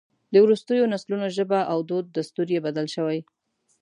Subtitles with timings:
[0.33, 3.19] د وروستیو نسلونو ژبه او دود دستور یې بدل شوی.